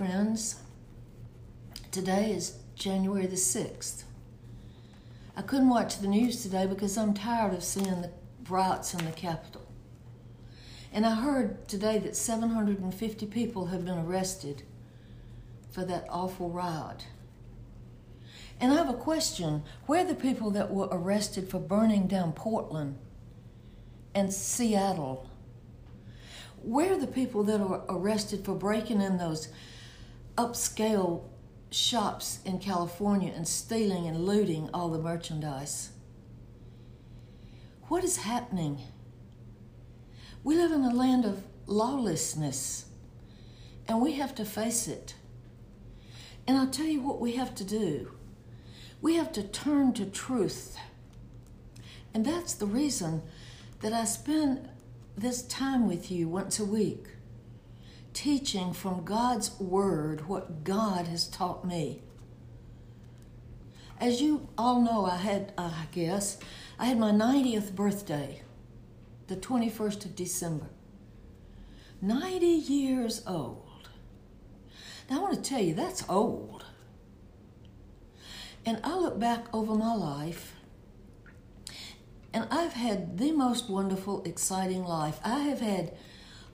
Friends. 0.00 0.56
Today 1.90 2.32
is 2.32 2.56
January 2.74 3.26
the 3.26 3.36
6th. 3.36 4.04
I 5.36 5.42
couldn't 5.42 5.68
watch 5.68 5.98
the 5.98 6.08
news 6.08 6.42
today 6.42 6.64
because 6.66 6.96
I'm 6.96 7.12
tired 7.12 7.52
of 7.52 7.62
seeing 7.62 8.00
the 8.00 8.10
riots 8.48 8.94
in 8.94 9.04
the 9.04 9.10
Capitol. 9.10 9.70
And 10.90 11.04
I 11.04 11.16
heard 11.16 11.68
today 11.68 11.98
that 11.98 12.16
750 12.16 13.26
people 13.26 13.66
have 13.66 13.84
been 13.84 13.98
arrested 13.98 14.62
for 15.70 15.84
that 15.84 16.06
awful 16.08 16.48
riot. 16.48 17.04
And 18.58 18.72
I 18.72 18.76
have 18.76 18.88
a 18.88 18.94
question 18.94 19.64
where 19.84 20.02
are 20.02 20.08
the 20.08 20.14
people 20.14 20.50
that 20.52 20.72
were 20.72 20.88
arrested 20.90 21.50
for 21.50 21.60
burning 21.60 22.06
down 22.06 22.32
Portland 22.32 22.96
and 24.14 24.32
Seattle 24.32 25.28
where 26.62 26.92
are 26.92 26.98
the 26.98 27.06
people 27.06 27.42
that 27.44 27.60
are 27.60 27.84
arrested 27.88 28.44
for 28.44 28.54
breaking 28.54 29.00
in 29.00 29.18
those 29.18 29.48
upscale 30.40 31.22
shops 31.70 32.40
in 32.46 32.58
California 32.58 33.30
and 33.36 33.46
stealing 33.46 34.06
and 34.06 34.24
looting 34.24 34.70
all 34.72 34.88
the 34.88 34.98
merchandise? 34.98 35.90
What 37.88 38.02
is 38.02 38.16
happening? 38.18 38.80
We 40.42 40.56
live 40.56 40.72
in 40.72 40.82
a 40.82 40.94
land 40.94 41.26
of 41.26 41.44
lawlessness, 41.66 42.86
and 43.86 44.00
we 44.00 44.12
have 44.12 44.34
to 44.36 44.46
face 44.46 44.88
it. 44.88 45.14
And 46.48 46.56
I'll 46.56 46.70
tell 46.70 46.86
you 46.86 47.02
what 47.02 47.20
we 47.20 47.32
have 47.32 47.54
to 47.56 47.64
do 47.64 48.12
we 49.02 49.14
have 49.16 49.32
to 49.32 49.42
turn 49.42 49.94
to 49.94 50.04
truth. 50.04 50.76
And 52.12 52.24
that's 52.24 52.52
the 52.52 52.66
reason 52.66 53.22
that 53.80 53.94
I 53.94 54.04
spend 54.04 54.68
this 55.16 55.40
time 55.42 55.88
with 55.88 56.10
you 56.10 56.28
once 56.28 56.58
a 56.60 56.66
week, 56.66 57.06
teaching 58.12 58.72
from 58.72 59.04
God's 59.04 59.58
Word 59.60 60.28
what 60.28 60.64
God 60.64 61.06
has 61.06 61.26
taught 61.26 61.64
me. 61.64 62.02
As 63.98 64.20
you 64.22 64.48
all 64.56 64.80
know, 64.80 65.04
I 65.04 65.16
had, 65.16 65.52
uh, 65.58 65.70
I 65.82 65.86
guess, 65.92 66.38
I 66.78 66.86
had 66.86 66.98
my 66.98 67.10
90th 67.10 67.74
birthday, 67.74 68.42
the 69.26 69.36
21st 69.36 70.06
of 70.06 70.16
December. 70.16 70.70
90 72.00 72.46
years 72.46 73.22
old. 73.26 73.90
Now, 75.10 75.18
I 75.18 75.22
want 75.22 75.34
to 75.34 75.42
tell 75.42 75.60
you, 75.60 75.74
that's 75.74 76.04
old. 76.08 76.64
And 78.64 78.80
I 78.82 78.96
look 78.96 79.18
back 79.18 79.54
over 79.54 79.74
my 79.74 79.94
life 79.94 80.54
and 82.32 82.46
I've 82.50 82.74
had 82.74 83.18
the 83.18 83.32
most 83.32 83.68
wonderful, 83.68 84.22
exciting 84.24 84.84
life. 84.84 85.18
I 85.24 85.40
have 85.40 85.60
had 85.60 85.92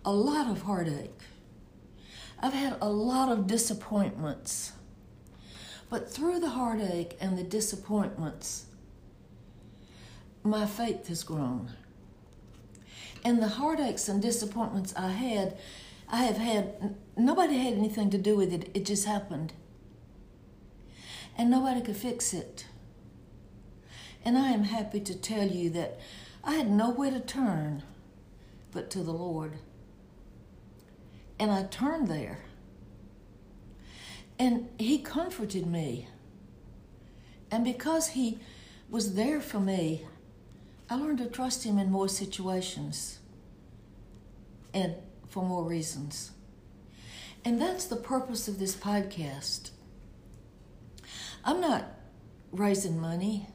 a 0.05 0.13
lot 0.13 0.51
of 0.51 0.63
heartache. 0.63 1.21
I've 2.41 2.53
had 2.53 2.77
a 2.81 2.89
lot 2.89 3.31
of 3.31 3.47
disappointments. 3.47 4.73
But 5.89 6.11
through 6.11 6.41
the 6.41 6.51
heartache 6.51 7.17
and 7.21 7.39
the 7.39 7.45
disappointments, 7.45 8.67
my 10.43 10.67
faith 10.67 11.09
has 11.09 11.23
grown. 11.23 11.73
And 13.25 13.43
the 13.43 13.49
heartaches 13.49 14.09
and 14.09 14.21
disappointments 14.21 14.95
I 14.97 15.09
had, 15.09 15.59
I 16.09 16.25
have 16.25 16.37
had, 16.37 16.97
nobody 17.17 17.59
had 17.59 17.75
anything 17.75 18.11
to 18.11 18.19
do 18.19 18.37
with 18.37 18.53
it. 18.53 18.71
It 18.75 18.85
just 18.85 19.07
happened. 19.07 19.53
And 21.39 21.51
nobody 21.51 21.81
could 21.81 21.97
fix 21.97 22.33
it. 22.33 22.67
And 24.25 24.37
I 24.37 24.51
am 24.51 24.65
happy 24.65 25.01
to 25.01 25.15
tell 25.15 25.47
you 25.47 25.71
that 25.71 25.99
I 26.43 26.55
had 26.55 26.71
nowhere 26.71 27.11
to 27.11 27.21
turn 27.21 27.83
but 28.73 28.91
to 28.91 29.03
the 29.03 29.13
Lord. 29.13 29.53
And 31.39 31.51
I 31.51 31.65
turned 31.65 32.09
there. 32.09 32.39
And 34.39 34.69
He 34.79 34.99
comforted 34.99 35.67
me. 35.67 36.09
And 37.51 37.65
because 37.65 38.09
He 38.09 38.39
was 38.89 39.15
there 39.15 39.41
for 39.41 39.61
me, 39.61 40.07
I 40.89 40.97
learned 40.97 41.19
to 41.19 41.27
trust 41.27 41.65
Him 41.65 41.79
in 41.79 41.91
more 41.91 42.09
situations 42.09 43.19
and 44.73 44.95
for 45.29 45.43
more 45.43 45.65
reasons. 45.65 46.33
And 47.45 47.61
that's 47.61 47.85
the 47.87 47.97
purpose 47.97 48.49
of 48.49 48.59
this 48.59 48.75
podcast. 48.75 49.71
I'm 51.45 51.61
not 51.61 51.85
raising 52.53 53.01
money. 53.01 53.47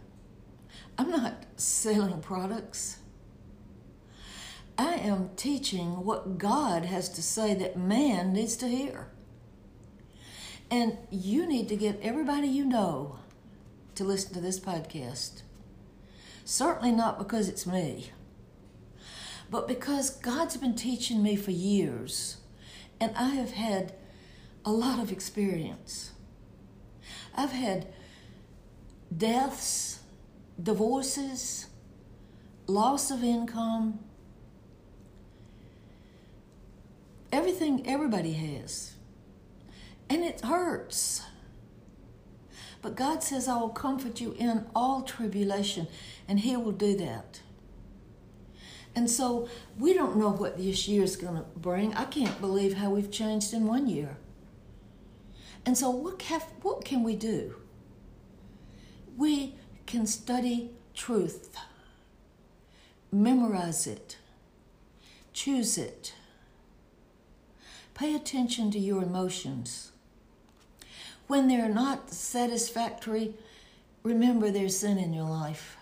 I'm 0.98 1.12
not 1.12 1.44
selling 1.58 2.22
products. 2.22 2.98
I 4.82 4.96
am 4.96 5.30
teaching 5.36 6.04
what 6.06 6.40
God 6.40 6.86
has 6.86 7.08
to 7.10 7.22
say 7.22 7.54
that 7.54 7.78
man 7.78 8.34
needs 8.34 8.56
to 8.58 8.68
hear. 8.68 9.12
And 10.72 10.98
you 11.12 11.46
need 11.46 11.70
to 11.70 11.76
get 11.76 12.00
everybody 12.02 12.48
you 12.48 12.66
know 12.66 13.20
to 13.94 14.04
listen 14.04 14.34
to 14.34 14.42
this 14.42 14.60
podcast. 14.60 15.44
Certainly 16.46 16.94
not 16.94 17.20
because 17.20 17.48
it's 17.48 17.68
me, 17.68 18.10
but 19.52 19.68
because 19.68 20.10
God's 20.10 20.58
been 20.58 20.74
teaching 20.74 21.22
me 21.22 21.36
for 21.36 21.52
years, 21.52 22.38
and 23.00 23.16
I 23.16 23.36
have 23.36 23.52
had 23.52 23.94
a 24.66 24.72
lot 24.72 24.98
of 24.98 25.12
experience. 25.12 26.14
I've 27.36 27.52
had 27.52 27.88
deaths 29.16 30.00
divorces, 30.62 31.68
loss 32.66 33.12
of 33.12 33.24
income, 33.24 34.00
everything 37.32 37.88
everybody 37.88 38.34
has. 38.34 38.94
And 40.10 40.24
it 40.24 40.42
hurts. 40.42 41.24
But 42.82 42.96
God 42.96 43.24
says, 43.24 43.48
I 43.48 43.58
will 43.58 43.70
comfort 43.70 44.20
you 44.20 44.36
in 44.38 44.66
all 44.76 45.04
tribulation, 45.04 45.88
and 46.28 46.40
He 46.40 46.58
will 46.58 46.72
do 46.72 46.96
that. 46.98 47.42
And 48.96 49.10
so 49.10 49.48
we 49.78 49.94
don't 49.94 50.18
know 50.18 50.32
what 50.32 50.58
this 50.58 50.88
year 50.88 51.04
is 51.04 51.16
going 51.16 51.36
to 51.36 51.46
bring. 51.56 51.94
I 51.94 52.06
can't 52.06 52.42
believe 52.42 52.74
how 52.74 52.90
we've 52.90 53.12
changed 53.12 53.54
in 53.54 53.66
one 53.68 53.88
year. 53.88 54.18
And 55.66 55.78
so, 55.78 55.92
what, 55.92 56.22
have, 56.24 56.44
what 56.64 56.84
can 56.84 57.04
we 57.04 57.16
do? 57.16 57.56
We 59.16 59.56
can 59.86 60.08
study 60.08 60.72
truth, 60.94 61.56
memorize 63.12 63.86
it, 63.86 64.18
choose 65.34 65.78
it. 65.78 66.16
Pay 68.02 68.16
attention 68.16 68.72
to 68.72 68.80
your 68.80 69.04
emotions. 69.04 69.92
When 71.28 71.48
they're 71.48 71.70
not 71.70 72.10
satisfactory, 72.10 73.36
remember 74.02 74.50
there's 74.50 74.80
sin 74.80 74.98
in 74.98 75.14
your 75.14 75.30
life. 75.30 75.78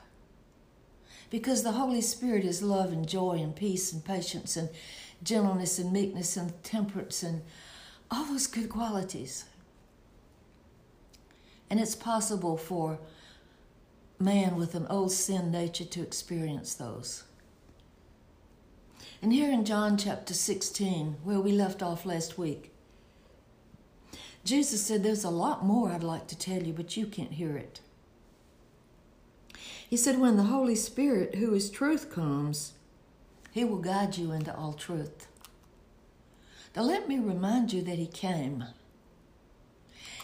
Because 1.29 1.63
the 1.63 1.72
Holy 1.72 2.02
Spirit 2.02 2.44
is 2.44 2.62
love 2.62 2.91
and 2.91 3.08
joy 3.08 3.35
and 3.35 3.56
peace 3.56 3.94
and 3.94 4.03
patience 4.03 4.58
and 4.58 4.68
gentleness 5.24 5.79
and 5.79 5.94
meekness 5.94 6.35
and 6.35 6.62
temperance 6.62 7.24
and 7.24 7.41
all 8.12 8.25
those 8.25 8.47
good 8.47 8.68
qualities. 8.68 9.46
And 11.69 11.79
it's 11.79 11.96
possible 11.96 12.58
for 12.58 13.00
man 14.19 14.58
with 14.58 14.75
an 14.75 14.88
old 14.90 15.13
sin 15.13 15.52
nature 15.52 15.85
to 15.85 16.02
experience 16.02 16.74
those. 16.74 17.24
And 19.22 19.34
here 19.34 19.52
in 19.52 19.66
John 19.66 19.97
chapter 19.97 20.34
16, 20.34 21.18
where 21.24 21.41
we 21.41 21.52
left 21.52 21.84
off 21.84 22.06
last 22.06 22.38
week, 22.38 22.72
Jesus 24.46 24.82
said, 24.82 25.03
There's 25.03 25.26
a 25.26 25.29
lot 25.29 25.66
more 25.66 25.90
I'd 25.90 26.03
like 26.03 26.28
to 26.28 26.38
tell 26.38 26.64
you, 26.64 26.72
but 26.72 26.96
you 26.96 27.05
can't 27.05 27.34
hear 27.34 27.58
it. 27.58 27.82
He 29.90 29.97
said, 29.97 30.20
When 30.20 30.38
the 30.38 30.44
Holy 30.44 30.76
Spirit, 30.76 31.35
who 31.35 31.53
is 31.53 31.70
truth, 31.70 32.09
comes, 32.09 32.73
he 33.52 33.66
will 33.66 33.79
guide 33.79 34.17
you 34.17 34.32
into 34.32 34.55
all 34.55 34.73
truth. 34.73 35.28
Now, 36.76 36.84
let 36.84 37.09
me 37.09 37.20
remind 37.20 37.73
you 37.73 37.82
that 37.82 37.97
he 37.97 38.08
came. 38.08 38.64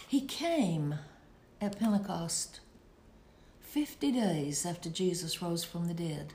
He 0.08 0.22
came 0.22 0.94
at 1.60 1.78
Pentecost 1.78 2.60
50 3.60 4.12
days 4.12 4.64
after 4.64 4.88
Jesus 4.88 5.42
rose 5.42 5.64
from 5.64 5.86
the 5.86 5.94
dead. 5.94 6.32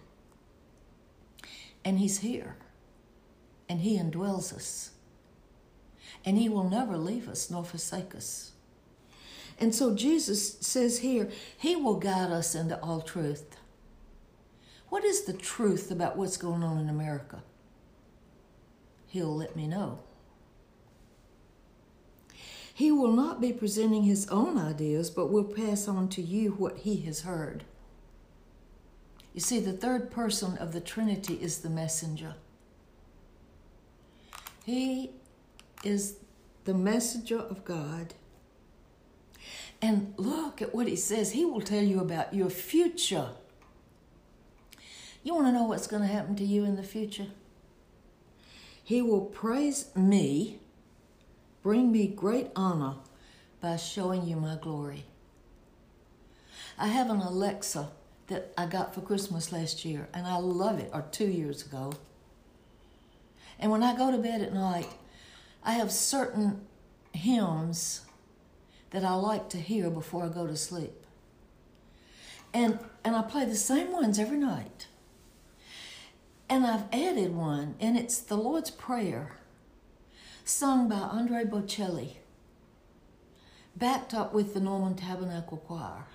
And 1.84 2.00
He's 2.00 2.20
here, 2.20 2.56
and 3.68 3.82
He 3.82 3.98
indwells 3.98 4.54
us, 4.54 4.92
and 6.24 6.38
He 6.38 6.48
will 6.48 6.70
never 6.70 6.98
leave 6.98 7.28
us 7.28 7.50
nor 7.50 7.64
forsake 7.64 8.14
us. 8.14 8.52
And 9.60 9.74
so 9.74 9.96
Jesus 9.96 10.60
says 10.60 11.00
here, 11.00 11.30
He 11.58 11.76
will 11.76 11.96
guide 11.96 12.32
us 12.32 12.56
into 12.56 12.80
all 12.82 13.02
truth. 13.02 13.58
What 14.90 15.04
is 15.04 15.24
the 15.24 15.34
truth 15.34 15.90
about 15.90 16.18
what's 16.18 16.38
going 16.38 16.64
on 16.64 16.78
in 16.78 16.90
America? 16.90 17.44
He'll 19.08 19.36
let 19.36 19.56
me 19.56 19.68
know. 19.68 20.00
He 22.74 22.92
will 22.92 23.12
not 23.12 23.40
be 23.40 23.54
presenting 23.54 24.04
his 24.04 24.28
own 24.30 24.58
ideas, 24.58 25.10
but 25.10 25.30
will 25.30 25.44
pass 25.44 25.88
on 25.88 26.10
to 26.10 26.22
you 26.22 26.52
what 26.52 26.80
he 26.80 27.02
has 27.02 27.22
heard. 27.22 27.64
You 29.34 29.40
see, 29.40 29.60
the 29.60 29.74
third 29.74 30.12
person 30.12 30.58
of 30.58 30.74
the 30.74 30.82
Trinity 30.82 31.36
is 31.36 31.60
the 31.60 31.70
messenger. 31.70 32.36
He 34.66 35.12
is 35.84 36.18
the 36.66 36.74
messenger 36.74 37.40
of 37.40 37.64
God. 37.64 38.14
And 39.82 40.14
look 40.18 40.62
at 40.62 40.76
what 40.76 40.88
he 40.88 40.96
says. 40.96 41.32
He 41.32 41.46
will 41.46 41.62
tell 41.62 41.84
you 41.84 42.00
about 42.00 42.34
your 42.34 42.50
future. 42.50 43.30
You 45.24 45.34
want 45.34 45.48
to 45.48 45.52
know 45.52 45.64
what's 45.64 45.88
going 45.88 46.04
to 46.04 46.08
happen 46.08 46.36
to 46.36 46.44
you 46.44 46.66
in 46.66 46.76
the 46.76 46.84
future? 46.84 47.28
He 48.84 49.02
will 49.02 49.22
praise 49.22 49.90
me, 49.96 50.60
bring 51.64 51.92
me 51.92 52.08
great 52.08 52.50
honor 52.56 52.96
by 53.62 53.78
showing 53.78 54.28
you 54.28 54.36
my 54.36 54.58
glory. 54.60 55.06
I 56.78 56.88
have 56.88 57.10
an 57.10 57.22
Alexa 57.22 57.90
that 58.32 58.54
I 58.58 58.66
got 58.66 58.96
for 58.96 59.02
Christmas 59.02 59.52
last 59.52 59.84
year, 59.84 60.08
and 60.14 60.26
I 60.26 60.38
love 60.38 60.80
it, 60.80 60.90
or 60.94 61.04
two 61.12 61.28
years 61.28 61.66
ago. 61.66 61.92
And 63.60 63.70
when 63.72 63.84
I 63.84 63.96
go 63.96 64.10
to 64.10 64.18
bed 64.18 64.42
at 64.42 64.54
night, 64.54 64.88
I 65.64 65.74
have 65.74 65.92
certain 65.92 66.62
hymns 67.12 68.06
that 68.92 69.04
I 69.04 69.14
like 69.16 69.50
to 69.50 69.58
hear 69.58 69.90
before 69.90 70.24
I 70.24 70.30
go 70.30 70.48
to 70.48 70.56
sleep. 70.56 70.94
And, 72.54 72.80
and 73.04 73.18
I 73.18 73.22
play 73.22 73.44
the 73.44 73.56
same 73.56 73.92
ones 73.92 74.18
every 74.18 74.38
night. 74.38 74.88
And 76.50 76.66
I've 76.66 76.86
added 76.94 77.36
one, 77.36 77.76
and 77.82 77.98
it's 77.98 78.20
the 78.20 78.38
Lord's 78.38 78.72
Prayer, 78.72 79.34
sung 80.46 80.88
by 80.88 80.96
Andre 80.96 81.44
Bocelli, 81.44 82.16
backed 83.76 84.14
up 84.14 84.34
with 84.34 84.54
the 84.54 84.62
Mormon 84.62 84.96
Tabernacle 84.96 85.58
Choir. 85.58 86.06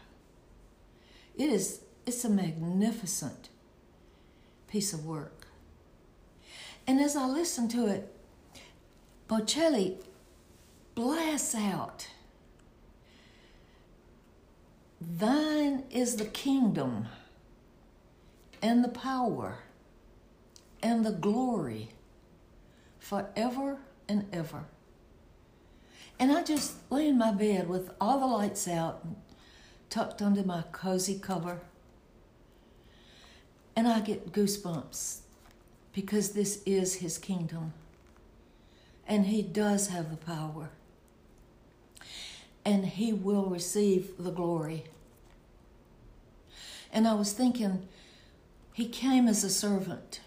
It 1.37 1.51
is 1.51 1.81
it's 2.07 2.25
a 2.25 2.31
magnificent 2.31 3.49
piece 4.69 4.93
of 4.93 5.05
work. 5.05 5.49
And 6.87 7.01
as 7.01 7.17
I 7.17 7.27
listen 7.27 7.69
to 7.69 7.87
it, 7.89 8.13
Bocelli 9.29 9.97
blasts 10.95 11.55
out 11.55 12.09
Thine 15.01 15.85
is 15.91 16.17
the 16.17 16.25
kingdom 16.25 17.07
and 18.63 18.83
the 18.83 18.89
power 18.89 19.59
and 20.83 21.05
the 21.05 21.13
glory 21.13 21.91
forever 22.99 23.79
and 24.09 24.27
ever. 24.33 24.65
And 26.19 26.33
I 26.33 26.43
just 26.43 26.77
lay 26.91 27.09
in 27.09 27.19
my 27.19 27.33
bed 27.33 27.69
with 27.69 27.91
all 28.01 28.21
the 28.21 28.27
lights 28.27 28.67
out, 28.67 29.07
tucked 29.91 30.23
under 30.23 30.43
my 30.43 30.63
cozy 30.73 31.19
cover, 31.19 31.61
and 33.77 33.87
I 33.87 34.01
get 34.01 34.33
goosebumps 34.33 35.19
because 35.93 36.31
this 36.31 36.63
is 36.65 36.95
his 36.95 37.19
kingdom. 37.19 37.75
And 39.07 39.27
he 39.27 39.43
does 39.43 39.89
have 39.89 40.11
the 40.11 40.17
power. 40.17 40.71
And 42.65 42.87
he 42.87 43.13
will 43.13 43.45
receive 43.45 44.13
the 44.19 44.33
glory. 44.33 44.85
And 46.91 47.07
I 47.07 47.15
was 47.15 47.33
thinking, 47.33 47.87
he 48.73 48.89
came 48.89 49.29
as 49.29 49.45
a 49.45 49.51
servant. 49.51 50.21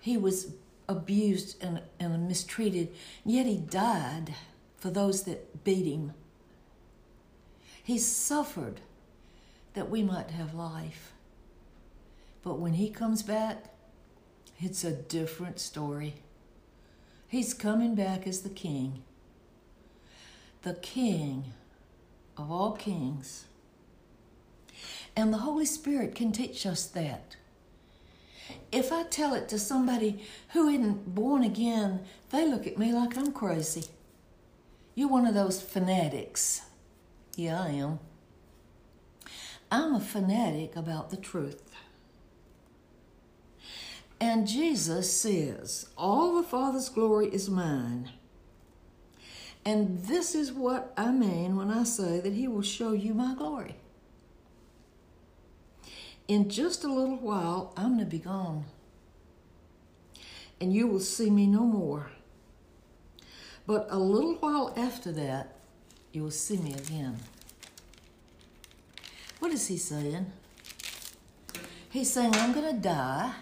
He 0.00 0.16
was 0.16 0.52
abused 0.88 1.62
and, 1.62 1.80
and 1.98 2.28
mistreated, 2.28 2.94
yet 3.24 3.46
he 3.46 3.56
died 3.56 4.34
for 4.76 4.90
those 4.90 5.22
that 5.24 5.64
beat 5.64 5.86
him. 5.86 6.12
He 7.82 7.98
suffered 7.98 8.80
that 9.72 9.90
we 9.90 10.02
might 10.02 10.30
have 10.30 10.54
life. 10.54 11.13
But 12.44 12.58
when 12.58 12.74
he 12.74 12.90
comes 12.90 13.22
back, 13.22 13.64
it's 14.58 14.84
a 14.84 14.92
different 14.92 15.58
story. 15.58 16.16
He's 17.26 17.54
coming 17.54 17.94
back 17.94 18.26
as 18.26 18.42
the 18.42 18.50
king, 18.50 19.02
the 20.62 20.74
king 20.74 21.54
of 22.36 22.52
all 22.52 22.72
kings. 22.72 23.46
And 25.16 25.32
the 25.32 25.38
Holy 25.38 25.64
Spirit 25.64 26.14
can 26.14 26.32
teach 26.32 26.66
us 26.66 26.86
that. 26.88 27.36
If 28.70 28.92
I 28.92 29.04
tell 29.04 29.34
it 29.34 29.48
to 29.48 29.58
somebody 29.58 30.22
who 30.52 30.68
isn't 30.68 31.14
born 31.14 31.42
again, 31.44 32.00
they 32.30 32.46
look 32.46 32.66
at 32.66 32.78
me 32.78 32.92
like 32.92 33.16
I'm 33.16 33.32
crazy. 33.32 33.84
You're 34.94 35.08
one 35.08 35.26
of 35.26 35.34
those 35.34 35.62
fanatics. 35.62 36.62
Yeah, 37.36 37.62
I 37.62 37.68
am. 37.68 38.00
I'm 39.70 39.94
a 39.94 40.00
fanatic 40.00 40.76
about 40.76 41.10
the 41.10 41.16
truth. 41.16 41.63
And 44.24 44.48
Jesus 44.48 45.14
says, 45.14 45.90
All 45.98 46.36
the 46.36 46.48
Father's 46.48 46.88
glory 46.88 47.26
is 47.26 47.50
mine. 47.50 48.08
And 49.66 50.02
this 50.04 50.34
is 50.34 50.50
what 50.50 50.94
I 50.96 51.10
mean 51.10 51.56
when 51.56 51.70
I 51.70 51.84
say 51.84 52.20
that 52.20 52.32
He 52.32 52.48
will 52.48 52.62
show 52.62 52.92
you 52.92 53.12
my 53.12 53.34
glory. 53.34 53.76
In 56.26 56.48
just 56.48 56.84
a 56.84 56.88
little 56.90 57.18
while, 57.18 57.74
I'm 57.76 57.96
going 57.96 57.98
to 57.98 58.06
be 58.06 58.18
gone. 58.18 58.64
And 60.58 60.72
you 60.72 60.86
will 60.86 61.00
see 61.00 61.28
me 61.28 61.46
no 61.46 61.66
more. 61.66 62.10
But 63.66 63.88
a 63.90 63.98
little 63.98 64.36
while 64.36 64.72
after 64.74 65.12
that, 65.12 65.58
you 66.12 66.22
will 66.22 66.30
see 66.30 66.56
me 66.56 66.72
again. 66.72 67.18
What 69.38 69.52
is 69.52 69.66
he 69.66 69.76
saying? 69.76 70.32
He's 71.90 72.10
saying, 72.10 72.34
I'm 72.36 72.54
going 72.54 72.74
to 72.74 72.80
die 72.80 73.34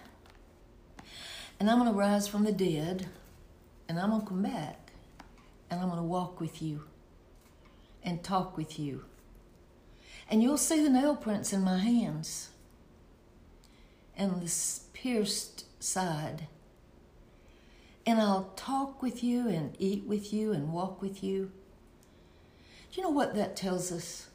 and 1.62 1.70
I'm 1.70 1.79
going 1.79 1.93
to 1.93 1.97
rise 1.97 2.26
from 2.26 2.43
the 2.43 2.50
dead, 2.50 3.06
and 3.88 3.97
I'm 3.97 4.11
going 4.11 4.23
to 4.23 4.26
come 4.26 4.43
back, 4.43 4.91
and 5.70 5.81
I'm 5.81 5.91
going 5.91 6.00
to 6.00 6.05
walk 6.05 6.41
with 6.41 6.61
you 6.61 6.82
and 8.03 8.20
talk 8.20 8.56
with 8.56 8.81
you. 8.81 9.05
And 10.29 10.43
you'll 10.43 10.59
see 10.59 10.82
the 10.82 10.91
nail 10.91 11.14
prints 11.14 11.53
in 11.53 11.62
my 11.62 11.79
hands 11.79 12.49
and 14.17 14.43
this 14.43 14.87
pierced 14.93 15.67
side. 15.81 16.49
And 18.05 18.20
I'll 18.20 18.50
talk 18.56 19.00
with 19.00 19.23
you 19.23 19.49
and 19.49 19.76
eat 19.79 20.03
with 20.05 20.32
you 20.32 20.50
and 20.53 20.73
walk 20.73 21.00
with 21.00 21.23
you. 21.23 21.53
Do 22.90 23.00
you 23.00 23.04
know 23.04 23.11
what 23.11 23.37
that 23.37 23.54
tells 23.54 23.92
us? 23.92 24.26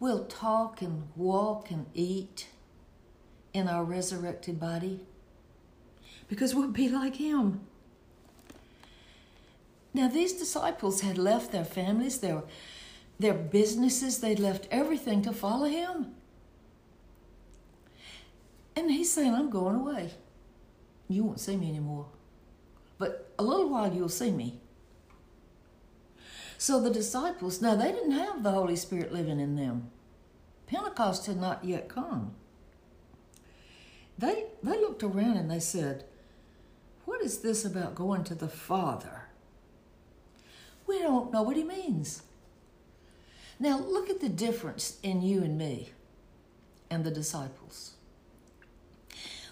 We'll 0.00 0.24
talk 0.24 0.82
and 0.82 1.04
walk 1.14 1.70
and 1.70 1.86
eat 1.94 2.48
in 3.52 3.68
our 3.68 3.84
resurrected 3.84 4.58
body 4.58 5.06
because 6.28 6.54
we'll 6.54 6.68
be 6.68 6.88
like 6.88 7.16
him. 7.16 7.60
Now, 9.92 10.08
these 10.08 10.32
disciples 10.32 11.02
had 11.02 11.18
left 11.18 11.52
their 11.52 11.64
families, 11.64 12.18
their, 12.18 12.42
their 13.18 13.34
businesses, 13.34 14.18
they'd 14.18 14.40
left 14.40 14.66
everything 14.70 15.22
to 15.22 15.32
follow 15.32 15.66
him. 15.66 16.14
And 18.76 18.90
he's 18.90 19.12
saying, 19.12 19.32
I'm 19.32 19.50
going 19.50 19.76
away. 19.76 20.10
You 21.08 21.22
won't 21.22 21.38
see 21.38 21.56
me 21.56 21.68
anymore. 21.68 22.06
But 22.98 23.32
a 23.38 23.44
little 23.44 23.68
while 23.68 23.92
you'll 23.94 24.08
see 24.08 24.32
me. 24.32 24.60
So 26.58 26.80
the 26.80 26.90
disciples, 26.90 27.60
now 27.60 27.76
they 27.76 27.92
didn't 27.92 28.12
have 28.12 28.42
the 28.42 28.50
Holy 28.50 28.76
Spirit 28.76 29.12
living 29.12 29.38
in 29.38 29.54
them. 29.54 29.90
Pentecost 30.66 31.26
had 31.26 31.36
not 31.36 31.64
yet 31.64 31.88
come. 31.88 32.34
They, 34.18 34.44
they 34.62 34.80
looked 34.80 35.02
around 35.02 35.36
and 35.36 35.50
they 35.50 35.60
said, 35.60 36.04
what 37.04 37.22
is 37.22 37.38
this 37.38 37.64
about 37.64 37.94
going 37.94 38.24
to 38.24 38.34
the 38.34 38.48
Father? 38.48 39.22
We 40.86 40.98
don't 40.98 41.32
know 41.32 41.42
what 41.42 41.56
he 41.56 41.64
means. 41.64 42.22
Now, 43.58 43.78
look 43.78 44.10
at 44.10 44.20
the 44.20 44.28
difference 44.28 44.98
in 45.02 45.22
you 45.22 45.42
and 45.42 45.56
me 45.56 45.90
and 46.90 47.04
the 47.04 47.10
disciples. 47.10 47.94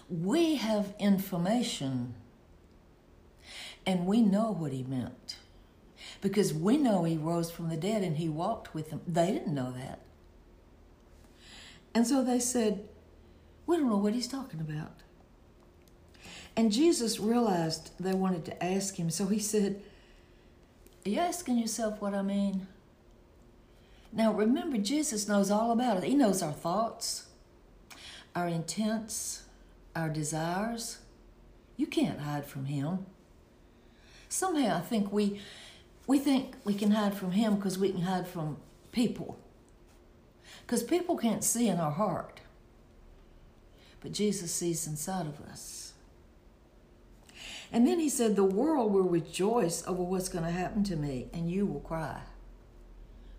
We 0.09 0.55
have 0.55 0.93
information 0.99 2.15
and 3.85 4.05
we 4.05 4.21
know 4.21 4.51
what 4.51 4.71
he 4.71 4.83
meant 4.83 5.37
because 6.21 6.53
we 6.53 6.77
know 6.77 7.03
he 7.03 7.17
rose 7.17 7.51
from 7.51 7.69
the 7.69 7.77
dead 7.77 8.03
and 8.03 8.17
he 8.17 8.29
walked 8.29 8.73
with 8.73 8.89
them. 8.89 9.01
They 9.07 9.31
didn't 9.31 9.53
know 9.53 9.71
that. 9.71 9.99
And 11.93 12.07
so 12.07 12.23
they 12.23 12.39
said, 12.39 12.87
We 13.65 13.77
don't 13.77 13.89
know 13.89 13.97
what 13.97 14.13
he's 14.13 14.27
talking 14.27 14.59
about. 14.59 15.01
And 16.55 16.71
Jesus 16.71 17.19
realized 17.19 17.91
they 17.99 18.13
wanted 18.13 18.45
to 18.45 18.63
ask 18.63 18.95
him, 18.95 19.09
so 19.09 19.25
he 19.25 19.39
said, 19.39 19.81
Are 21.05 21.09
you 21.09 21.19
asking 21.19 21.57
yourself 21.57 22.01
what 22.01 22.13
I 22.13 22.21
mean? 22.21 22.67
Now 24.11 24.31
remember, 24.31 24.77
Jesus 24.77 25.27
knows 25.27 25.49
all 25.49 25.71
about 25.71 25.97
it. 25.97 26.03
He 26.03 26.15
knows 26.15 26.43
our 26.43 26.51
thoughts, 26.51 27.25
our 28.35 28.47
intents, 28.47 29.43
our 29.95 30.09
desires. 30.09 30.99
You 31.77 31.87
can't 31.87 32.19
hide 32.19 32.45
from 32.45 32.65
him. 32.65 33.07
Somehow 34.29 34.77
I 34.77 34.81
think 34.81 35.11
we 35.11 35.41
we 36.05 36.19
think 36.19 36.55
we 36.63 36.73
can 36.73 36.91
hide 36.91 37.15
from 37.15 37.31
him 37.31 37.55
because 37.55 37.79
we 37.79 37.91
can 37.91 38.01
hide 38.01 38.27
from 38.27 38.57
people. 38.91 39.37
Because 40.65 40.83
people 40.83 41.17
can't 41.17 41.43
see 41.43 41.67
in 41.67 41.79
our 41.79 41.91
heart. 41.91 42.41
But 44.01 44.11
Jesus 44.11 44.53
sees 44.53 44.85
inside 44.85 45.27
of 45.27 45.39
us. 45.49 45.82
And 47.73 47.87
then 47.87 47.99
he 47.99 48.07
said, 48.07 48.35
The 48.35 48.43
world 48.43 48.93
will 48.93 49.09
rejoice 49.09 49.85
over 49.87 50.03
what's 50.03 50.29
going 50.29 50.45
to 50.45 50.51
happen 50.51 50.83
to 50.85 50.95
me, 50.95 51.27
and 51.33 51.49
you 51.49 51.65
will 51.65 51.79
cry. 51.79 52.21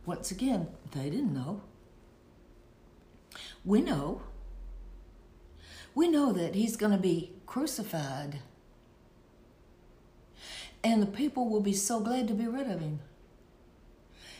Once 0.04 0.32
again, 0.32 0.66
they 0.90 1.08
didn't 1.08 1.32
know. 1.32 1.62
We 3.64 3.80
know. 3.80 4.22
We 5.94 6.08
know 6.08 6.32
that 6.32 6.56
he's 6.56 6.76
going 6.76 6.92
to 6.92 6.98
be 6.98 7.32
crucified. 7.46 8.40
And 10.82 11.00
the 11.00 11.06
people 11.06 11.48
will 11.48 11.62
be 11.62 11.72
so 11.72 12.00
glad 12.00 12.26
to 12.28 12.34
be 12.34 12.48
rid 12.48 12.68
of 12.68 12.80
him. 12.80 12.98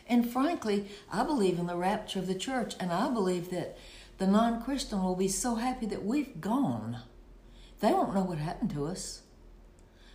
And 0.09 0.29
frankly, 0.29 0.89
I 1.11 1.25
believe 1.25 1.59
in 1.59 1.69
the 1.69 1.77
rapture 1.77 2.19
of 2.19 2.27
the 2.27 2.35
church, 2.35 2.75
and 2.81 2.93
I 2.93 3.09
believe 3.09 3.51
that 3.51 3.79
the 4.19 4.27
non 4.27 4.63
Christian 4.63 5.03
will 5.03 5.17
be 5.17 5.29
so 5.29 5.55
happy 5.55 5.87
that 5.87 6.05
we've 6.05 6.41
gone. 6.41 6.99
They 7.79 7.93
won't 7.93 8.15
know 8.15 8.25
what 8.25 8.39
happened 8.39 8.71
to 8.71 8.87
us. 8.87 9.23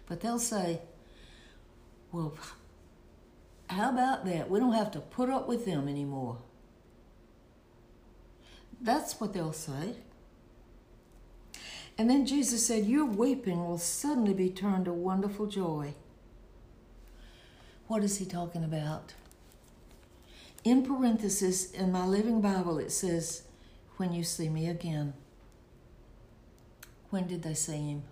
But 0.10 0.20
they'll 0.22 0.40
say, 0.40 0.82
well, 2.12 2.36
how 3.70 3.92
about 3.92 4.26
that? 4.26 4.50
We 4.50 4.60
don't 4.60 4.74
have 4.74 4.92
to 4.92 5.00
put 5.00 5.30
up 5.30 5.48
with 5.48 5.66
them 5.66 5.88
anymore. 5.88 6.38
That's 8.82 9.20
what 9.20 9.34
they'll 9.34 9.54
say. 9.54 9.96
And 11.98 12.10
then 12.10 12.26
Jesus 12.26 12.66
said, 12.66 12.86
Your 12.86 13.06
weeping 13.06 13.66
will 13.66 13.78
suddenly 13.78 14.34
be 14.34 14.50
turned 14.50 14.86
to 14.86 14.94
wonderful 14.94 15.48
joy. 15.48 15.94
What 17.88 18.04
is 18.04 18.18
he 18.18 18.26
talking 18.26 18.64
about? 18.64 19.14
In 20.64 20.84
parenthesis 20.86 21.72
in 21.72 21.92
my 21.92 22.06
Living 22.06 22.42
Bible, 22.42 22.80
it 22.80 22.92
says, 22.92 23.44
When 23.98 24.14
you 24.14 24.24
see 24.24 24.50
me 24.50 24.70
again. 24.70 25.14
When 27.10 27.28
did 27.28 27.44
they 27.44 27.54
see 27.54 27.78
him? 27.78 28.04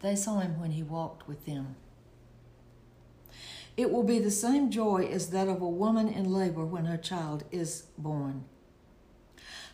They 0.00 0.16
saw 0.16 0.40
him 0.40 0.58
when 0.60 0.72
he 0.72 0.82
walked 0.82 1.28
with 1.28 1.46
them. 1.46 1.76
It 3.76 3.90
will 3.90 4.02
be 4.02 4.18
the 4.18 4.30
same 4.30 4.70
joy 4.70 5.08
as 5.10 5.30
that 5.30 5.48
of 5.48 5.62
a 5.62 5.68
woman 5.68 6.08
in 6.08 6.32
labor 6.32 6.64
when 6.64 6.86
her 6.86 6.96
child 6.96 7.44
is 7.50 7.84
born. 7.96 8.44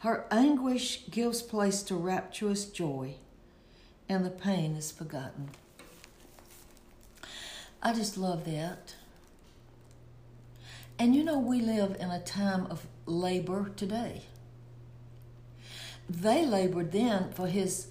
Her 0.01 0.27
anguish 0.31 1.09
gives 1.11 1.43
place 1.43 1.83
to 1.85 1.97
rapturous 1.97 2.67
joy, 2.67 3.17
and 4.09 4.25
the 4.25 4.31
pain 4.31 4.77
is 4.77 4.93
forgotten. 4.93 5.51
I 7.83 7.93
just 7.93 8.17
love 8.19 8.45
that. 8.45 8.95
And 10.99 11.15
you 11.15 11.25
know, 11.25 11.39
we 11.39 11.61
live 11.61 11.97
in 11.99 12.11
a 12.11 12.21
time 12.21 12.67
of 12.67 12.87
labor 13.07 13.71
today. 13.77 14.23
They 16.09 16.47
labored 16.47 16.93
then 16.93 17.33
for 17.33 17.49
his 17.49 17.89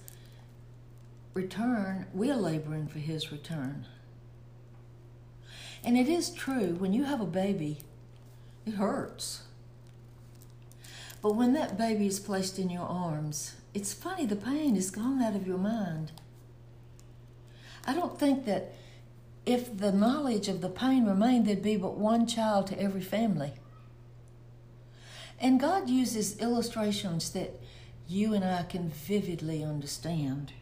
return. 1.36 2.06
We're 2.14 2.34
laboring 2.34 2.88
for 2.88 2.98
his 2.98 3.30
return. 3.30 3.86
And 5.84 5.96
it 5.96 6.08
is 6.08 6.30
true, 6.30 6.74
when 6.78 6.94
you 6.94 7.04
have 7.04 7.20
a 7.20 7.26
baby, 7.26 7.78
it 8.64 8.74
hurts. 8.74 9.42
But 11.20 11.36
when 11.36 11.52
that 11.52 11.76
baby 11.76 12.06
is 12.06 12.18
placed 12.18 12.58
in 12.58 12.70
your 12.70 12.86
arms, 12.86 13.54
it's 13.74 13.92
funny, 13.92 14.24
the 14.24 14.34
pain 14.34 14.76
is 14.76 14.90
gone 14.90 15.22
out 15.22 15.36
of 15.36 15.46
your 15.46 15.58
mind. 15.58 16.12
I 17.86 17.94
don't 17.94 18.18
think 18.18 18.46
that 18.46 18.72
if 19.44 19.76
the 19.76 19.92
knowledge 19.92 20.48
of 20.48 20.62
the 20.62 20.70
pain 20.70 21.04
remained, 21.04 21.46
there'd 21.46 21.62
be 21.62 21.76
but 21.76 21.98
one 21.98 22.26
child 22.26 22.66
to 22.68 22.80
every 22.80 23.02
family. 23.02 23.52
And 25.38 25.60
God 25.60 25.90
uses 25.90 26.38
illustrations 26.40 27.30
that 27.32 27.60
you 28.08 28.32
and 28.32 28.44
I 28.44 28.62
can 28.62 28.88
vividly 28.88 29.62
understand. 29.62 30.52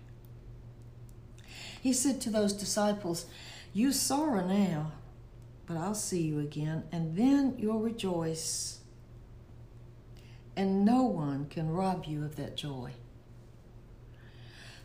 He 1.85 1.93
said 1.93 2.23
to 2.23 2.31
those 2.31 2.55
disciples, 2.55 3.27
You 3.75 3.93
sorrow 3.93 4.49
now, 4.49 4.93
but 5.67 5.77
I'll 5.77 5.95
see 5.95 6.23
you 6.23 6.39
again, 6.39 6.85
and 6.91 7.15
then 7.15 7.57
you'll 7.59 7.81
rejoice. 7.81 8.79
And 10.57 10.87
no 10.87 11.03
one 11.03 11.45
can 11.45 11.69
rob 11.69 12.07
you 12.07 12.25
of 12.25 12.37
that 12.37 12.57
joy. 12.57 12.93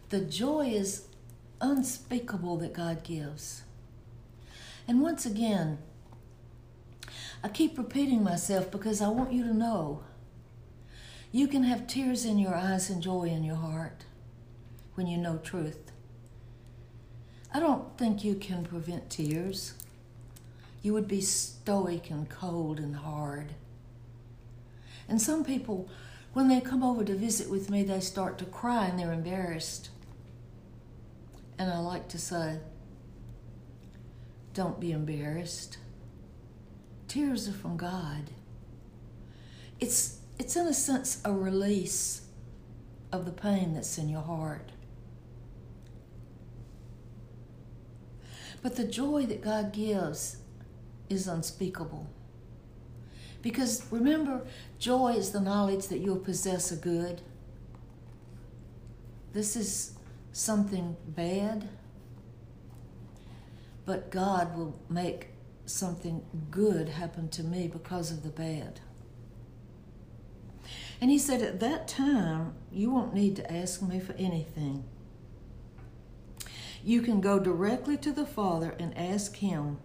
The 0.10 0.20
joy 0.20 0.72
is 0.72 1.08
unspeakable 1.62 2.58
that 2.58 2.74
God 2.74 3.02
gives. 3.06 3.62
And 4.86 5.02
once 5.02 5.26
again, 5.26 5.78
I 7.42 7.48
keep 7.48 7.78
repeating 7.78 8.26
myself 8.26 8.70
because 8.70 9.02
I 9.02 9.08
want 9.08 9.32
you 9.32 9.46
to 9.46 9.54
know 9.54 10.04
you 11.32 11.48
can 11.48 11.64
have 11.64 11.88
tears 11.88 12.26
in 12.26 12.40
your 12.40 12.56
eyes 12.56 12.90
and 12.90 13.02
joy 13.02 13.30
in 13.30 13.46
your 13.46 13.56
heart 13.56 14.04
when 14.96 15.08
you 15.08 15.18
know 15.18 15.38
truth. 15.38 15.89
I 17.54 17.60
don't 17.60 17.98
think 17.98 18.24
you 18.24 18.36
can 18.36 18.64
prevent 18.64 19.10
tears. 19.10 19.74
You 20.82 20.94
would 20.94 21.08
be 21.08 21.22
stoic 21.22 22.10
and 22.10 22.30
cold 22.30 22.80
and 22.80 22.96
hard. 22.96 23.54
And 25.08 25.22
some 25.22 25.44
people, 25.44 25.90
when 26.34 26.48
they 26.48 26.62
come 26.62 26.84
over 26.84 27.04
to 27.04 27.16
visit 27.16 27.50
with 27.50 27.70
me, 27.70 27.84
they 27.84 28.00
start 28.00 28.38
to 28.38 28.46
cry 28.46 28.86
and 28.86 29.00
they're 29.00 29.12
embarrassed. 29.12 29.90
And 31.58 31.72
I 31.72 31.80
like 31.80 32.08
to 32.10 32.18
say, 32.18 32.60
don't 34.54 34.80
be 34.80 34.92
embarrassed. 34.92 35.78
Tears 37.08 37.50
are 37.50 37.54
from 37.54 37.76
God. 37.76 38.30
It's, 39.80 40.20
it's 40.38 40.56
in 40.56 40.68
a 40.68 40.74
sense 40.74 41.22
a 41.26 41.34
release 41.34 42.22
of 43.12 43.26
the 43.26 43.32
pain 43.32 43.74
that's 43.74 43.98
in 43.98 44.08
your 44.08 44.22
heart. 44.22 44.72
But 48.62 48.76
the 48.76 48.84
joy 48.84 49.26
that 49.28 49.42
God 49.42 49.72
gives 49.72 50.38
is 51.10 51.28
unspeakable. 51.28 52.08
Because 53.42 53.86
remember, 53.90 54.42
joy 54.80 55.14
is 55.14 55.32
the 55.32 55.40
knowledge 55.40 55.88
that 55.88 56.00
you'll 56.00 56.18
possess 56.18 56.72
a 56.72 56.76
good. 56.76 57.22
This 59.34 59.56
is 59.56 59.94
something 60.34 60.98
bad 61.08 61.70
but 63.90 64.12
God 64.12 64.56
will 64.56 64.80
make 64.88 65.30
something 65.66 66.24
good 66.52 66.90
happen 66.90 67.28
to 67.30 67.44
me 67.44 67.68
because 67.68 68.12
of 68.12 68.22
the 68.22 68.30
bad. 68.30 68.82
And 71.02 71.10
he 71.10 71.18
said, 71.18 71.42
At 71.42 71.60
that 71.62 71.88
time, 71.88 72.54
you 72.72 72.92
won't 72.92 73.16
need 73.16 73.36
to 73.38 73.52
ask 73.52 73.82
me 73.82 74.00
for 74.00 74.14
anything. 74.14 74.84
You 76.84 77.02
can 77.02 77.22
go 77.22 77.40
directly 77.40 77.98
to 77.98 78.12
the 78.12 78.26
Father 78.26 78.76
and 78.80 78.98
ask 78.98 79.36
Him, 79.38 79.78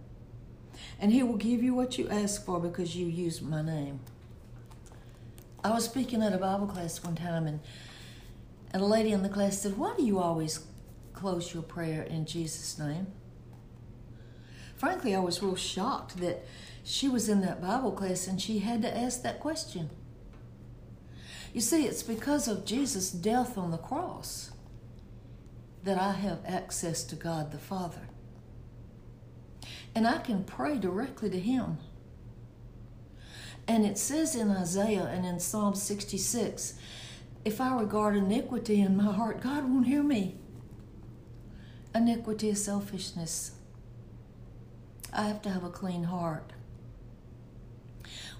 and 0.99 1.11
He 1.11 1.23
will 1.23 1.37
give 1.37 1.61
you 1.61 1.73
what 1.73 1.97
you 1.97 2.07
ask 2.09 2.45
for 2.45 2.59
because 2.59 2.95
you 2.95 3.07
used 3.07 3.41
my 3.41 3.61
name. 3.61 3.99
I 5.63 5.71
was 5.71 5.85
speaking 5.85 6.21
at 6.21 6.33
a 6.33 6.37
Bible 6.37 6.67
class 6.67 7.03
one 7.03 7.15
time, 7.15 7.47
and, 7.47 7.59
and 8.71 8.81
a 8.81 8.85
lady 8.85 9.11
in 9.11 9.23
the 9.23 9.29
class 9.29 9.59
said, 9.59 9.77
Why 9.77 9.93
do 9.97 10.03
you 10.03 10.19
always 10.19 10.65
close 11.13 11.53
your 11.53 11.63
prayer 11.63 12.03
in 12.03 12.25
Jesus' 12.25 12.77
name? 12.77 13.07
frankly, 14.75 15.15
I 15.15 15.19
was 15.19 15.41
real 15.41 15.55
shocked 15.55 16.17
that 16.17 16.45
she 16.83 17.07
was 17.07 17.29
in 17.29 17.41
that 17.41 17.61
Bible 17.61 17.91
class 17.91 18.27
and 18.27 18.39
she 18.39 18.59
had 18.59 18.81
to 18.83 18.97
ask 18.97 19.23
that 19.23 19.39
question. 19.39 19.89
You 21.53 21.61
see, 21.61 21.85
it's 21.85 22.03
because 22.03 22.47
of 22.47 22.65
Jesus' 22.65 23.09
death 23.09 23.57
on 23.57 23.71
the 23.71 23.77
cross 23.77 24.51
that 25.85 25.99
I 25.99 26.11
have 26.11 26.39
access 26.45 27.03
to 27.05 27.15
God 27.15 27.51
the 27.51 27.57
Father. 27.57 28.09
And 29.93 30.05
I 30.05 30.17
can 30.17 30.43
pray 30.43 30.77
directly 30.77 31.29
to 31.29 31.39
Him. 31.39 31.77
And 33.67 33.85
it 33.85 33.97
says 33.97 34.35
in 34.35 34.51
Isaiah 34.51 35.05
and 35.05 35.25
in 35.25 35.39
Psalm 35.39 35.73
66 35.73 36.73
if 37.45 37.61
I 37.61 37.79
regard 37.79 38.15
iniquity 38.15 38.81
in 38.81 38.97
my 38.97 39.13
heart, 39.13 39.39
God 39.39 39.65
won't 39.65 39.85
hear 39.85 40.01
me. 40.01 40.35
Iniquity 41.93 42.49
is 42.49 42.65
selfishness. 42.65 43.51
I 45.13 45.27
have 45.27 45.43
to 45.43 45.49
have 45.49 45.63
a 45.63 45.69
clean 45.69 46.05
heart. 46.05 46.53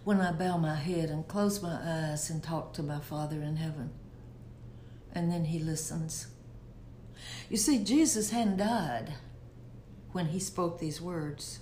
When 0.03 0.19
I 0.19 0.31
bow 0.31 0.57
my 0.57 0.75
head 0.75 1.09
and 1.09 1.27
close 1.27 1.61
my 1.61 1.79
eyes 1.81 2.31
and 2.31 2.43
talk 2.43 2.73
to 2.73 2.83
my 2.83 2.99
Father 2.99 3.41
in 3.41 3.57
heaven, 3.57 3.91
and 5.13 5.31
then 5.31 5.45
He 5.45 5.59
listens. 5.59 6.27
You 7.49 7.57
see, 7.57 7.83
Jesus 7.83 8.31
hadn't 8.31 8.57
died 8.57 9.13
when 10.11 10.27
He 10.27 10.39
spoke 10.39 10.79
these 10.79 11.01
words. 11.01 11.59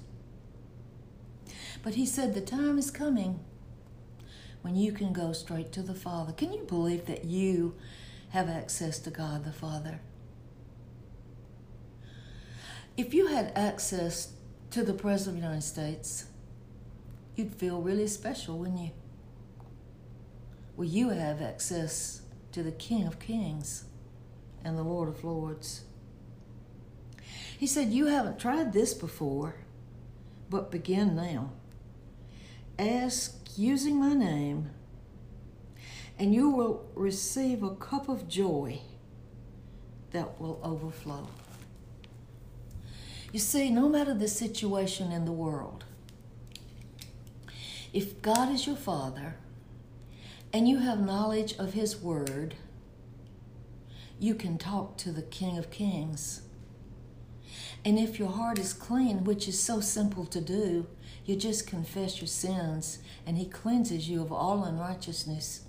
But 1.81 1.95
He 1.95 2.05
said, 2.05 2.33
The 2.33 2.41
time 2.41 2.77
is 2.77 2.91
coming 2.91 3.39
when 4.61 4.75
you 4.75 4.91
can 4.91 5.11
go 5.11 5.33
straight 5.33 5.71
to 5.73 5.81
the 5.81 5.93
Father. 5.93 6.31
Can 6.31 6.53
you 6.53 6.63
believe 6.63 7.05
that 7.05 7.25
you 7.25 7.75
have 8.29 8.49
access 8.49 8.97
to 8.99 9.09
God 9.09 9.43
the 9.43 9.51
Father? 9.51 9.99
If 12.95 13.13
you 13.13 13.27
had 13.27 13.51
access 13.55 14.33
to 14.71 14.83
the 14.83 14.93
President 14.93 15.37
of 15.37 15.41
the 15.41 15.47
United 15.47 15.67
States, 15.67 16.25
you'd 17.35 17.55
feel 17.55 17.81
really 17.81 18.07
special, 18.07 18.59
wouldn't 18.59 18.79
you? 18.79 18.91
Well, 20.75 20.87
you 20.87 21.09
have 21.09 21.41
access 21.41 22.21
to 22.51 22.63
the 22.63 22.71
King 22.71 23.05
of 23.05 23.19
Kings 23.19 23.85
and 24.63 24.77
the 24.77 24.83
Lord 24.83 25.09
of 25.09 25.23
Lords. 25.23 25.83
He 27.57 27.67
said, 27.67 27.91
You 27.91 28.07
haven't 28.07 28.39
tried 28.39 28.73
this 28.73 28.93
before, 28.93 29.55
but 30.49 30.71
begin 30.71 31.15
now. 31.15 31.51
Ask 32.77 33.57
using 33.57 33.97
my 33.99 34.13
name, 34.13 34.71
and 36.17 36.33
you 36.33 36.49
will 36.49 36.85
receive 36.95 37.63
a 37.63 37.75
cup 37.75 38.09
of 38.09 38.27
joy 38.27 38.81
that 40.11 40.39
will 40.39 40.59
overflow. 40.63 41.27
You 43.31 43.39
see, 43.39 43.69
no 43.69 43.89
matter 43.89 44.13
the 44.13 44.27
situation 44.27 45.11
in 45.11 45.25
the 45.25 45.31
world, 45.31 45.85
if 47.91 48.21
God 48.21 48.51
is 48.51 48.67
your 48.67 48.75
Father 48.75 49.35
and 50.51 50.67
you 50.67 50.79
have 50.79 50.99
knowledge 50.99 51.55
of 51.57 51.73
His 51.73 51.97
Word, 51.97 52.55
you 54.23 54.33
can 54.33 54.57
talk 54.57 54.95
to 54.95 55.11
the 55.11 55.21
King 55.21 55.57
of 55.57 55.69
Kings. 55.69 56.43
And 57.83 57.99
if 57.99 58.17
your 58.17 58.29
heart 58.29 58.57
is 58.57 58.71
clean, 58.71 59.25
which 59.25 59.49
is 59.49 59.61
so 59.61 59.81
simple 59.81 60.25
to 60.27 60.39
do, 60.39 60.87
you 61.25 61.35
just 61.35 61.67
confess 61.67 62.21
your 62.21 62.29
sins 62.29 62.99
and 63.27 63.37
He 63.37 63.45
cleanses 63.45 64.07
you 64.07 64.21
of 64.21 64.31
all 64.31 64.63
unrighteousness. 64.63 65.65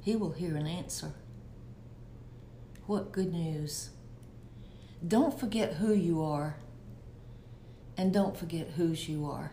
He 0.00 0.16
will 0.16 0.32
hear 0.32 0.56
an 0.56 0.66
answer. 0.66 1.12
What 2.86 3.12
good 3.12 3.30
news! 3.30 3.90
Don't 5.06 5.38
forget 5.38 5.74
who 5.74 5.92
you 5.92 6.22
are 6.22 6.56
and 7.98 8.14
don't 8.14 8.34
forget 8.34 8.70
whose 8.76 9.10
you 9.10 9.26
are. 9.26 9.52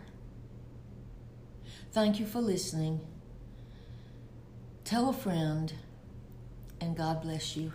Thank 1.92 2.18
you 2.18 2.26
for 2.26 2.40
listening. 2.40 3.02
Tell 4.86 5.10
a 5.10 5.14
friend, 5.14 5.74
and 6.80 6.96
God 6.96 7.22
bless 7.22 7.58
you. 7.58 7.74